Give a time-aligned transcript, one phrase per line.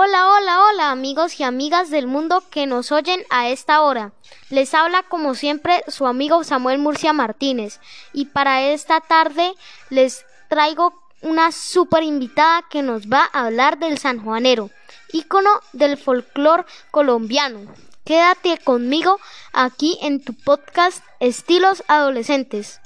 [0.00, 4.12] Hola, hola, hola amigos y amigas del mundo que nos oyen a esta hora.
[4.48, 7.80] Les habla como siempre su amigo Samuel Murcia Martínez
[8.12, 9.56] y para esta tarde
[9.90, 14.70] les traigo una super invitada que nos va a hablar del sanjuanero,
[15.12, 17.58] ícono del folclore colombiano.
[18.04, 19.18] Quédate conmigo
[19.52, 22.80] aquí en tu podcast Estilos Adolescentes.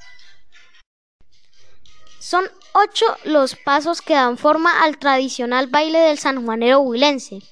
[2.22, 7.42] Son ocho los pasos que dan forma al tradicional baile del sanjuanero huilense,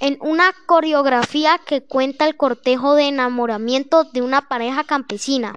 [0.00, 5.54] en una coreografía que cuenta el cortejo de enamoramiento de una pareja campesina.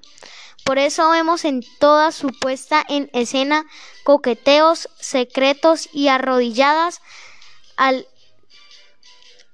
[0.65, 3.65] Por eso vemos en toda su puesta en escena
[4.03, 7.01] coqueteos secretos y arrodilladas
[7.75, 8.05] al,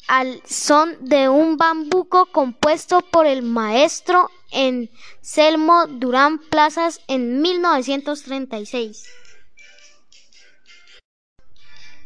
[0.09, 4.89] al son de un bambuco compuesto por el maestro en
[5.21, 9.05] Selmo Durán Plazas en 1936.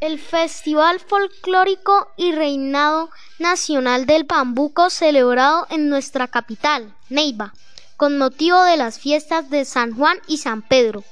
[0.01, 7.53] El Festival Folclórico y Reinado Nacional del Bambuco celebrado en nuestra capital, Neiva,
[7.97, 11.03] con motivo de las fiestas de San Juan y San Pedro.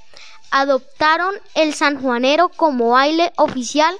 [0.51, 3.93] Adoptaron el sanjuanero como baile oficial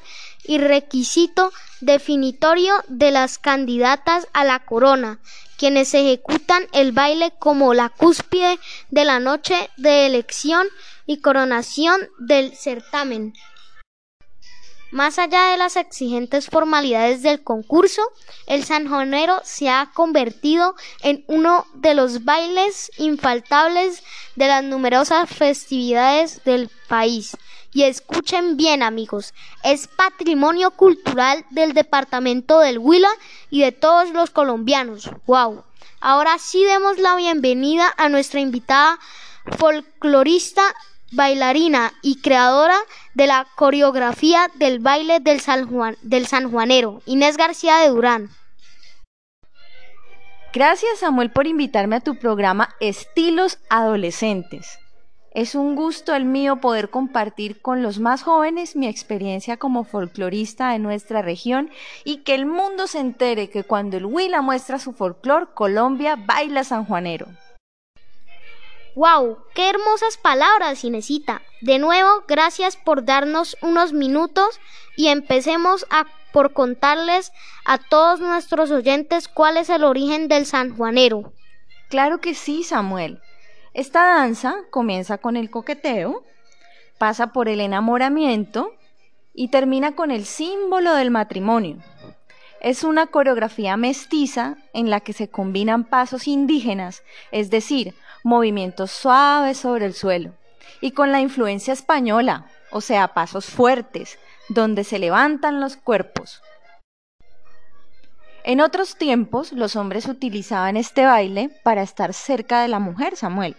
[0.46, 5.20] y requisito definitorio de las candidatas a la corona,
[5.58, 10.68] quienes ejecutan el baile como la cúspide de la noche de elección
[11.06, 13.34] y coronación del certamen.
[14.92, 18.02] Más allá de las exigentes formalidades del concurso,
[18.46, 24.02] el sanjonero se ha convertido en uno de los bailes infaltables
[24.38, 27.36] de las numerosas festividades del país.
[27.78, 33.12] Y escuchen bien amigos, es patrimonio cultural del departamento del Huila
[33.52, 35.12] y de todos los colombianos.
[35.28, 35.64] ¡Wow!
[36.00, 38.98] Ahora sí demos la bienvenida a nuestra invitada
[39.60, 40.64] folclorista
[41.12, 42.80] bailarina y creadora
[43.14, 45.70] de la coreografía del baile del, San
[46.02, 48.32] del sanjuanero, Inés García de Durán.
[50.52, 54.80] Gracias Samuel por invitarme a tu programa Estilos Adolescentes.
[55.38, 60.72] Es un gusto el mío poder compartir con los más jóvenes mi experiencia como folclorista
[60.72, 61.70] de nuestra región
[62.04, 66.64] y que el mundo se entere que cuando el Huila muestra su folclor, Colombia baila
[66.64, 67.28] sanjuanero.
[68.96, 69.38] ¡Wow!
[69.54, 71.44] ¡Qué hermosas palabras, Inesita!
[71.62, 74.60] De nuevo, gracias por darnos unos minutos
[74.96, 77.32] y empecemos a, por contarles
[77.64, 81.32] a todos nuestros oyentes cuál es el origen del sanjuanero.
[81.90, 83.22] Claro que sí, Samuel.
[83.78, 86.24] Esta danza comienza con el coqueteo,
[86.98, 88.74] pasa por el enamoramiento
[89.36, 91.78] y termina con el símbolo del matrimonio.
[92.60, 97.94] Es una coreografía mestiza en la que se combinan pasos indígenas, es decir,
[98.24, 100.34] movimientos suaves sobre el suelo,
[100.82, 104.18] y con la influencia española, o sea, pasos fuertes,
[104.50, 106.42] donde se levantan los cuerpos.
[108.44, 113.56] En otros tiempos, los hombres utilizaban este baile para estar cerca de la mujer, Samuel,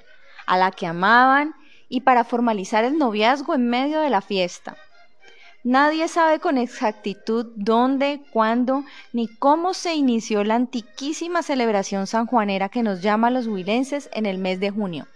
[0.49, 1.55] a la que amaban
[1.89, 4.77] y para formalizar el noviazgo en medio de la fiesta.
[5.63, 12.83] Nadie sabe con exactitud dónde, cuándo, ni cómo se inició la antiquísima celebración sanjuanera que
[12.83, 15.07] nos llama a los huilenses en el mes de junio.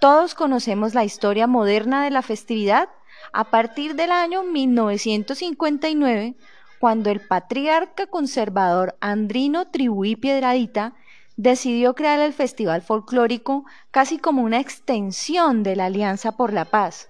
[0.00, 2.88] Todos conocemos la historia moderna de la festividad
[3.32, 6.34] a partir del año 1959,
[6.78, 10.94] cuando el patriarca conservador Andrino Tribuí Piedradita
[11.36, 17.08] decidió crear el Festival Folclórico casi como una extensión de la Alianza por la Paz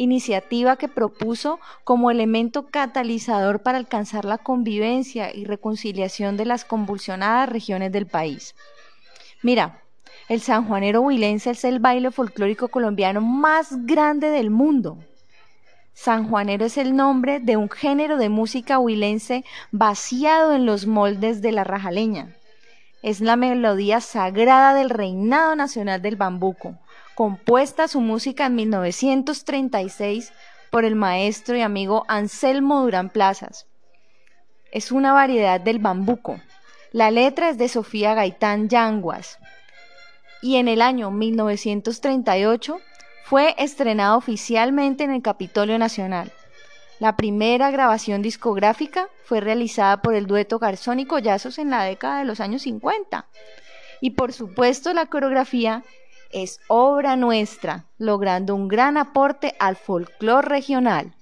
[0.00, 7.48] iniciativa que propuso como elemento catalizador para alcanzar la convivencia y reconciliación de las convulsionadas
[7.48, 8.54] regiones del país.
[9.42, 9.82] Mira,
[10.28, 14.98] el sanjuanero huilense es el baile folclórico colombiano más grande del mundo.
[15.92, 21.52] Sanjuanero es el nombre de un género de música huilense vaciado en los moldes de
[21.52, 22.36] la rajaleña.
[23.02, 26.78] Es la melodía sagrada del reinado nacional del bambuco,
[27.14, 30.32] compuesta su música en 1936
[30.70, 33.66] por el maestro y amigo Anselmo Durán Plazas.
[34.70, 36.40] Es una variedad del bambuco.
[36.92, 39.38] La letra es de Sofía Gaitán Yanguas.
[40.42, 42.80] Y en el año 1938
[43.24, 46.32] fue estrenado oficialmente en el Capitolio Nacional.
[47.00, 52.18] La primera grabación discográfica fue realizada por el dueto Garzón y Collazos en la década
[52.18, 53.26] de los años 50.
[54.02, 55.82] Y por supuesto la coreografía
[56.30, 61.14] es obra nuestra, logrando un gran aporte al folclore regional.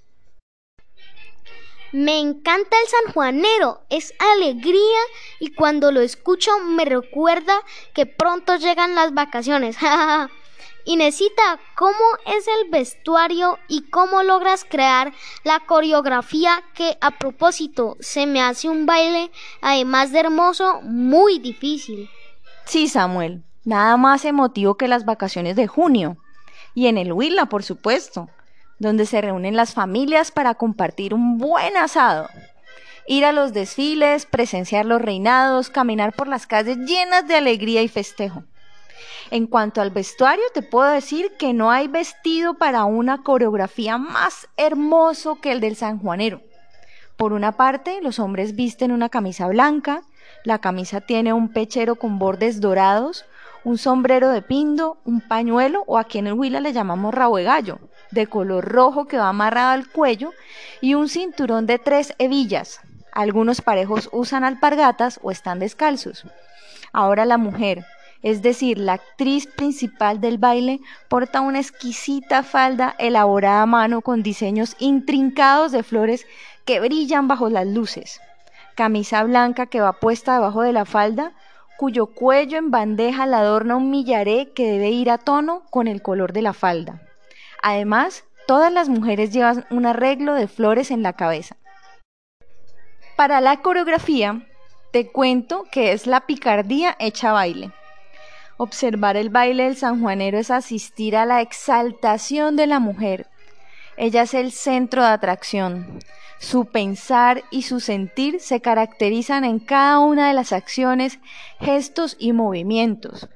[1.92, 4.98] Me encanta el sanjuanero, es alegría
[5.38, 7.54] y cuando lo escucho me recuerda
[7.94, 9.76] que pronto llegan las vacaciones.
[10.88, 11.92] Inesita, ¿cómo
[12.24, 15.12] es el vestuario y cómo logras crear
[15.44, 19.30] la coreografía que a propósito se me hace un baile,
[19.60, 22.08] además de hermoso, muy difícil?
[22.64, 26.16] Sí, Samuel, nada más emotivo que las vacaciones de junio.
[26.72, 28.30] Y en el Huila, por supuesto,
[28.78, 32.30] donde se reúnen las familias para compartir un buen asado.
[33.06, 37.88] Ir a los desfiles, presenciar los reinados, caminar por las calles llenas de alegría y
[37.88, 38.44] festejo.
[39.30, 44.48] En cuanto al vestuario, te puedo decir que no hay vestido para una coreografía más
[44.56, 46.40] hermoso que el del sanjuanero.
[47.16, 50.02] Por una parte, los hombres visten una camisa blanca,
[50.44, 53.24] la camisa tiene un pechero con bordes dorados,
[53.64, 57.44] un sombrero de pindo, un pañuelo o aquí en el Huila le llamamos rabo de
[57.44, 57.80] gallo,
[58.12, 60.32] de color rojo que va amarrado al cuello
[60.80, 62.80] y un cinturón de tres hebillas.
[63.12, 66.24] Algunos parejos usan alpargatas o están descalzos.
[66.92, 67.84] Ahora la mujer,
[68.22, 74.22] es decir, la actriz principal del baile porta una exquisita falda elaborada a mano con
[74.22, 76.26] diseños intrincados de flores
[76.64, 78.20] que brillan bajo las luces,
[78.74, 81.32] camisa blanca que va puesta debajo de la falda,
[81.78, 86.02] cuyo cuello en bandeja la adorna un millaré que debe ir a tono con el
[86.02, 87.00] color de la falda.
[87.62, 91.56] Además, todas las mujeres llevan un arreglo de flores en la cabeza.
[93.16, 94.42] Para la coreografía,
[94.92, 97.72] te cuento que es la picardía hecha baile.
[98.60, 103.28] Observar el baile del sanjuanero es asistir a la exaltación de la mujer.
[103.96, 106.00] Ella es el centro de atracción.
[106.40, 111.20] Su pensar y su sentir se caracterizan en cada una de las acciones,
[111.60, 113.28] gestos y movimientos.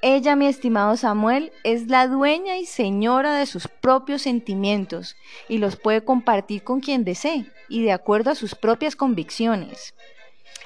[0.00, 5.14] Ella, mi estimado Samuel, es la dueña y señora de sus propios sentimientos
[5.50, 9.94] y los puede compartir con quien desee y de acuerdo a sus propias convicciones.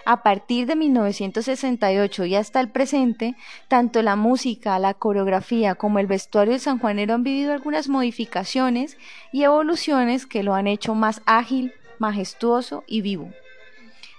[0.04, 3.37] A partir de 1968 y hasta el presente,
[3.69, 8.99] tanto la música, la coreografía como el vestuario de San Juanero han vivido algunas modificaciones
[9.31, 13.31] y evoluciones que lo han hecho más ágil, majestuoso y vivo.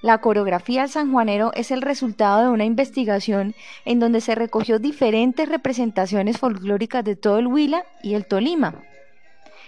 [0.01, 5.47] La coreografía del sanjuanero es el resultado de una investigación en donde se recogió diferentes
[5.47, 8.83] representaciones folclóricas de todo el Huila y el Tolima.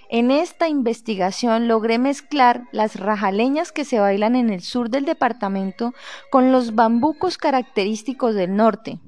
[0.09, 5.93] En esta investigación logré mezclar las rajaleñas que se bailan en el sur del departamento
[6.29, 8.99] con los bambucos característicos del norte.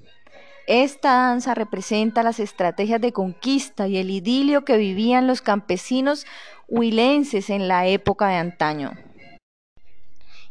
[0.65, 6.25] Esta danza representa las estrategias de conquista y el idilio que vivían los campesinos
[6.67, 8.91] huilenses en la época de antaño.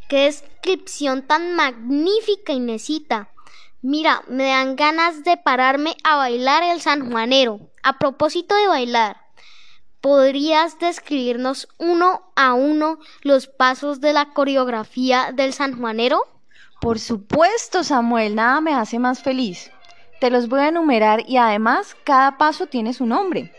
[0.08, 3.28] ¡Qué descripción tan magnífica, Inesita!
[3.82, 7.60] Mira, me dan ganas de pararme a bailar el sanjuanero.
[7.82, 9.25] A propósito de bailar,
[10.06, 16.22] ¿Podrías describirnos uno a uno los pasos de la coreografía del sanjuanero?
[16.80, 19.72] Por supuesto, Samuel, nada me hace más feliz.
[20.20, 23.52] Te los voy a enumerar y además cada paso tiene su nombre.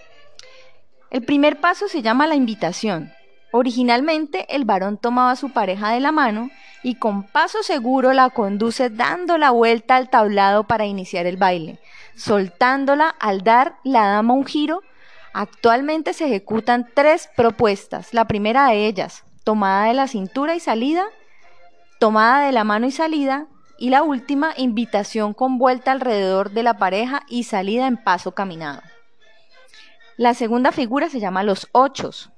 [1.11, 3.11] El primer paso se llama la invitación.
[3.51, 6.49] Originalmente el varón tomaba a su pareja de la mano
[6.81, 11.81] y con paso seguro la conduce dando la vuelta al tablado para iniciar el baile,
[12.15, 14.81] soltándola al dar la dama un giro
[15.39, 18.11] Actualmente se ejecutan tres propuestas.
[18.11, 21.05] La primera de ellas, tomada de la cintura y salida,
[21.99, 23.45] tomada de la mano y salida,
[23.77, 28.81] y la última, invitación con vuelta alrededor de la pareja y salida en paso caminado.
[30.15, 32.31] La segunda figura se llama los ochos.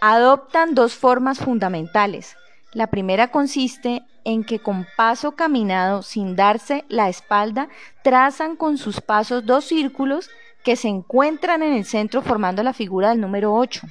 [0.00, 2.34] Adoptan dos formas fundamentales.
[2.72, 7.68] La primera consiste en que con paso caminado sin darse la espalda
[8.02, 10.30] trazan con sus pasos dos círculos
[10.68, 13.86] que se encuentran en el centro formando la figura del número 8.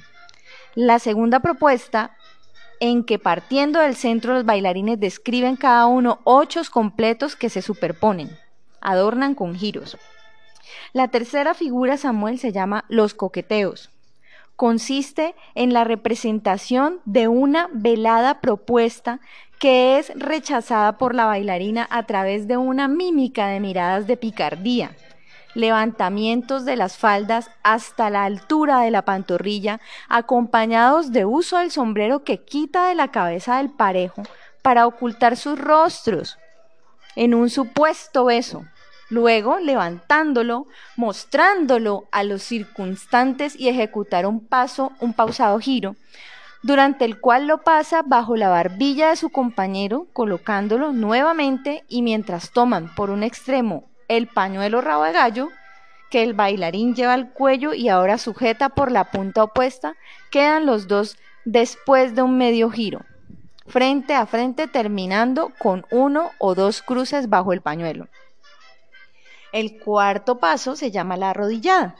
[0.76, 2.16] La segunda propuesta,
[2.78, 8.30] en que partiendo del centro los bailarines describen cada uno ocho completos que se superponen,
[8.80, 9.98] adornan con giros.
[10.92, 13.90] La tercera figura, Samuel, se llama los coqueteos.
[14.54, 19.18] Consiste en la representación de una velada propuesta
[19.58, 24.92] que es rechazada por la bailarina a través de una mímica de miradas de picardía
[25.58, 32.22] levantamientos de las faldas hasta la altura de la pantorrilla, acompañados de uso del sombrero
[32.22, 34.22] que quita de la cabeza del parejo
[34.62, 36.38] para ocultar sus rostros
[37.16, 38.64] en un supuesto beso.
[39.10, 45.96] Luego, levantándolo, mostrándolo a los circunstantes y ejecutar un paso, un pausado giro,
[46.62, 52.52] durante el cual lo pasa bajo la barbilla de su compañero, colocándolo nuevamente y mientras
[52.52, 55.48] toman por un extremo el pañuelo rabo de gallo
[56.10, 59.94] que el bailarín lleva al cuello y ahora sujeta por la punta opuesta,
[60.30, 63.04] quedan los dos después de un medio giro,
[63.66, 68.08] frente a frente terminando con uno o dos cruces bajo el pañuelo.
[69.52, 71.94] El cuarto paso se llama la arrodillada.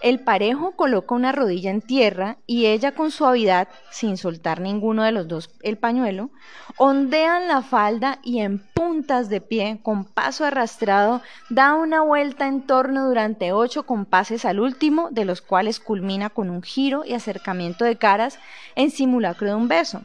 [0.00, 5.12] El parejo coloca una rodilla en tierra y ella con suavidad, sin soltar ninguno de
[5.12, 6.30] los dos el pañuelo,
[6.78, 12.66] ondean la falda y en puntas de pie, con paso arrastrado, da una vuelta en
[12.66, 17.84] torno durante ocho compases al último, de los cuales culmina con un giro y acercamiento
[17.84, 18.38] de caras
[18.76, 20.02] en simulacro de un beso.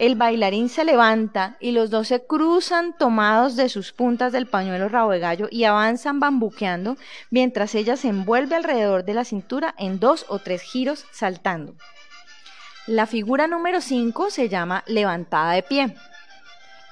[0.00, 4.88] El bailarín se levanta y los dos se cruzan tomados de sus puntas del pañuelo
[4.88, 6.96] rabo de gallo y avanzan bambuqueando
[7.28, 11.74] mientras ella se envuelve alrededor de la cintura en dos o tres giros saltando.
[12.86, 15.94] La figura número 5 se llama levantada de pie.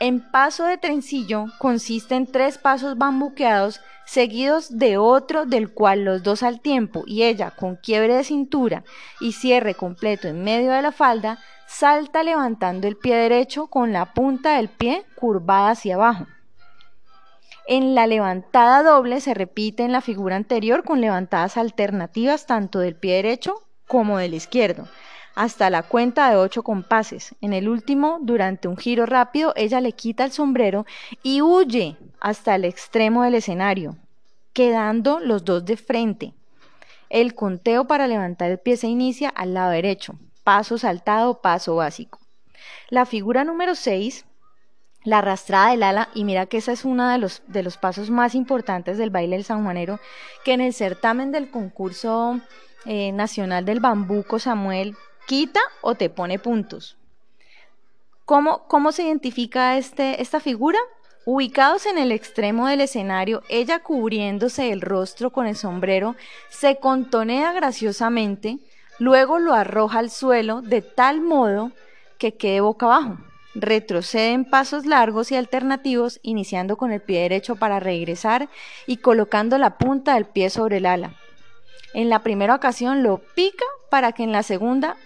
[0.01, 6.23] En paso de trencillo consiste en tres pasos bambuqueados seguidos de otro del cual los
[6.23, 8.85] dos al tiempo y ella con quiebre de cintura
[9.19, 11.39] y cierre completo en medio de la falda
[11.69, 16.27] salta levantando el pie derecho con la punta del pie curvada hacia abajo.
[17.67, 22.97] En la levantada doble se repite en la figura anterior con levantadas alternativas tanto del
[22.97, 23.55] pie derecho
[23.87, 24.89] como del izquierdo,
[25.35, 27.35] hasta la cuenta de ocho compases.
[27.43, 30.87] En el último, durante un giro rápido, ella le quita el sombrero
[31.23, 33.99] y huye hasta el extremo del escenario,
[34.55, 36.33] quedando los dos de frente.
[37.11, 42.21] El conteo para levantar el pie se inicia al lado derecho paso saltado, paso básico.
[42.89, 44.25] La figura número 6,
[45.05, 48.09] la arrastrada del ala, y mira que esa es uno de los, de los pasos
[48.09, 50.01] más importantes del baile del sanjuanero,
[50.47, 52.41] que en el certamen del concurso
[52.87, 56.97] eh, nacional del bambuco Samuel quita o te pone puntos.
[58.25, 60.79] ¿Cómo, cómo se identifica este, esta figura?
[61.27, 66.17] Ubicados en el extremo del escenario, ella cubriéndose el rostro con el sombrero,
[66.49, 68.61] se contonea graciosamente,
[68.99, 71.73] Luego lo arroja al suelo de tal modo
[72.19, 73.19] que quede boca abajo.
[73.55, 78.49] Retrocede en pasos largos y alternativos, iniciando con el pie derecho para regresar
[78.87, 81.15] y colocando la punta del pie sobre el ala.
[81.95, 84.97] En la primera ocasión lo pica para que en la segunda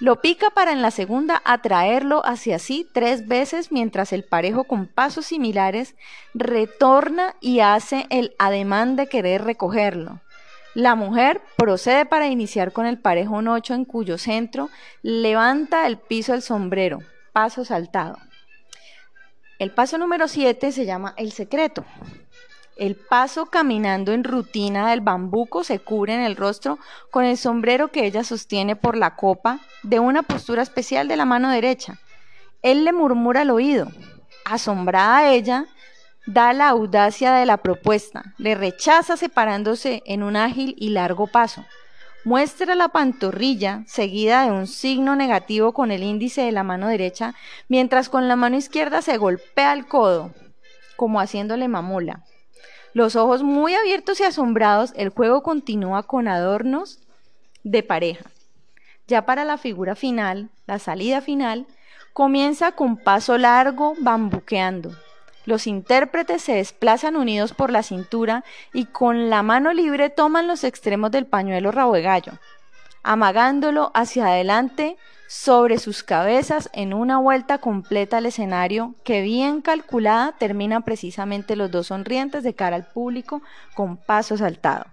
[0.00, 4.86] lo pica para en la segunda atraerlo hacia sí tres veces mientras el parejo con
[4.86, 5.96] pasos similares
[6.34, 10.20] retorna y hace el ademán de querer recogerlo.
[10.78, 14.70] La mujer procede para iniciar con el parejo un 8 en cuyo centro
[15.02, 17.00] levanta el piso del sombrero,
[17.32, 18.16] paso saltado.
[19.58, 21.84] El paso número 7 se llama el secreto.
[22.76, 26.78] El paso caminando en rutina del bambuco se cubre en el rostro
[27.10, 31.24] con el sombrero que ella sostiene por la copa de una postura especial de la
[31.24, 31.98] mano derecha.
[32.62, 33.88] Él le murmura al oído.
[34.44, 35.66] Asombrada ella,
[36.28, 41.64] da la audacia de la propuesta, le rechaza separándose en un ágil y largo paso.
[42.22, 47.34] Muestra la pantorrilla seguida de un signo negativo con el índice de la mano derecha,
[47.68, 50.34] mientras con la mano izquierda se golpea el codo,
[50.96, 52.24] como haciéndole mamola.
[52.92, 56.98] Los ojos muy abiertos y asombrados, el juego continúa con adornos
[57.64, 58.26] de pareja.
[59.06, 61.66] Ya para la figura final, la salida final,
[62.12, 64.90] comienza con paso largo, bambuqueando,
[65.48, 70.62] los intérpretes se desplazan unidos por la cintura y con la mano libre toman los
[70.62, 71.94] extremos del pañuelo rabo
[73.02, 80.32] amagándolo hacia adelante sobre sus cabezas en una vuelta completa al escenario que bien calculada
[80.32, 83.40] terminan precisamente los dos sonrientes de cara al público
[83.74, 84.84] con paso saltado.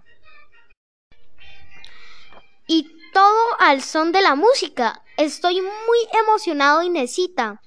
[2.66, 5.02] Y todo al son de la música.
[5.18, 7.60] Estoy muy emocionado, Inesita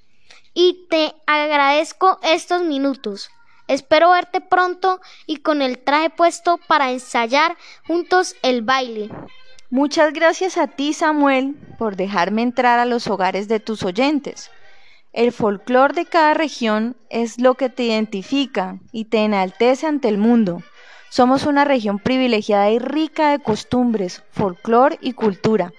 [0.62, 3.30] y te agradezco estos minutos.
[3.66, 9.08] Espero verte pronto y con el traje puesto para ensayar juntos el baile.
[9.70, 14.50] Muchas gracias a ti, Samuel, por dejarme entrar a los hogares de tus oyentes.
[15.14, 20.18] El folclor de cada región es lo que te identifica y te enaltece ante el
[20.18, 20.62] mundo.
[21.08, 25.72] Somos una región privilegiada y rica de costumbres, folclor y cultura.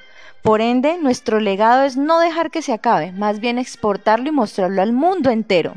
[0.43, 4.81] Por ende, nuestro legado es no dejar que se acabe, más bien exportarlo y mostrarlo
[4.81, 5.75] al mundo entero.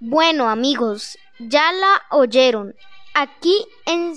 [0.00, 2.74] Bueno amigos, ya la oyeron.
[3.14, 4.14] Aquí en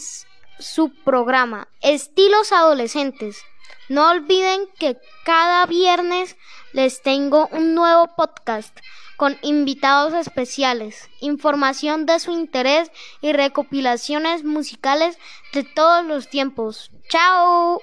[0.59, 3.41] su programa Estilos Adolescentes.
[3.87, 6.37] No olviden que cada viernes
[6.73, 8.77] les tengo un nuevo podcast
[9.17, 12.91] con invitados especiales, información de su interés
[13.21, 15.17] y recopilaciones musicales
[15.53, 16.91] de todos los tiempos.
[17.09, 17.81] ¡Chao!